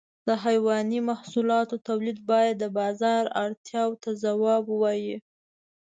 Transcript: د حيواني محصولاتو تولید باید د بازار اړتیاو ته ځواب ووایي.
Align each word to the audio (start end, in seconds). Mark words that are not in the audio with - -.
د 0.27 0.29
حيواني 0.43 0.99
محصولاتو 1.09 1.75
تولید 1.87 2.17
باید 2.31 2.55
د 2.59 2.65
بازار 2.79 3.23
اړتیاو 3.43 3.91
ته 4.03 4.09
ځواب 4.23 4.63
ووایي. 4.67 5.17